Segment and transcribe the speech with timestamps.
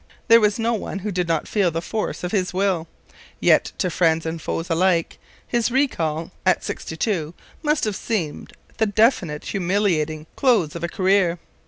[0.29, 2.87] There was no one who did not feel the force of his will.
[3.39, 8.87] Yet to friends and foes alike his recall at sixty two must have seemed the
[8.87, 11.37] definite, humiliating close of a career.